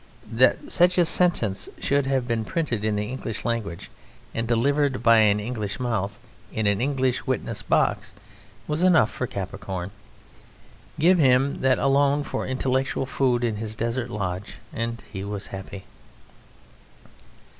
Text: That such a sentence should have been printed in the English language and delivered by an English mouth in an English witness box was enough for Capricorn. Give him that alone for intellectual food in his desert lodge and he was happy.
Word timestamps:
That 0.31 0.71
such 0.71 0.97
a 0.97 1.05
sentence 1.05 1.69
should 1.77 2.07
have 2.07 2.27
been 2.27 2.43
printed 2.43 2.83
in 2.83 2.95
the 2.95 3.03
English 3.07 3.45
language 3.45 3.91
and 4.33 4.47
delivered 4.47 5.03
by 5.03 5.17
an 5.17 5.39
English 5.39 5.79
mouth 5.79 6.17
in 6.51 6.65
an 6.65 6.81
English 6.81 7.27
witness 7.27 7.61
box 7.61 8.15
was 8.67 8.81
enough 8.81 9.11
for 9.11 9.27
Capricorn. 9.27 9.91
Give 10.99 11.19
him 11.19 11.61
that 11.61 11.77
alone 11.77 12.23
for 12.23 12.47
intellectual 12.47 13.05
food 13.05 13.43
in 13.43 13.57
his 13.57 13.75
desert 13.75 14.09
lodge 14.09 14.55
and 14.73 15.03
he 15.13 15.23
was 15.23 15.45
happy. 15.53 15.85